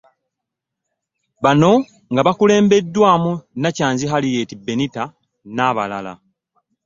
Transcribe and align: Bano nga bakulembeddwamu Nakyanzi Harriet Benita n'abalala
Bano 1.43 1.71
nga 2.11 2.21
bakulembeddwamu 2.27 3.31
Nakyanzi 3.61 4.05
Harriet 4.11 4.49
Benita 4.65 5.03
n'abalala 5.55 6.13